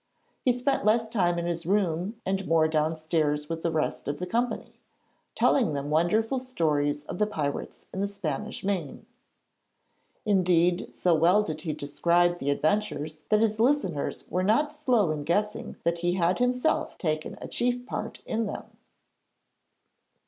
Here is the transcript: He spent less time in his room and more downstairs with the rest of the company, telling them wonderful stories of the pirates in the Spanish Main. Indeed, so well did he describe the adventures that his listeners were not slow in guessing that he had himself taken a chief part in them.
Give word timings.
He 0.43 0.51
spent 0.51 0.83
less 0.83 1.07
time 1.07 1.37
in 1.37 1.45
his 1.45 1.67
room 1.67 2.19
and 2.25 2.47
more 2.47 2.67
downstairs 2.67 3.47
with 3.47 3.61
the 3.61 3.69
rest 3.71 4.07
of 4.07 4.17
the 4.17 4.25
company, 4.25 4.79
telling 5.35 5.73
them 5.73 5.91
wonderful 5.91 6.39
stories 6.39 7.03
of 7.03 7.19
the 7.19 7.27
pirates 7.27 7.85
in 7.93 7.99
the 7.99 8.07
Spanish 8.07 8.63
Main. 8.63 9.05
Indeed, 10.25 10.89
so 10.95 11.13
well 11.13 11.43
did 11.43 11.61
he 11.61 11.73
describe 11.73 12.39
the 12.39 12.49
adventures 12.49 13.21
that 13.29 13.41
his 13.41 13.59
listeners 13.59 14.27
were 14.31 14.41
not 14.41 14.73
slow 14.73 15.11
in 15.11 15.23
guessing 15.23 15.75
that 15.83 15.99
he 15.99 16.13
had 16.13 16.39
himself 16.39 16.97
taken 16.97 17.37
a 17.39 17.47
chief 17.47 17.85
part 17.85 18.21
in 18.25 18.47
them. 18.47 18.75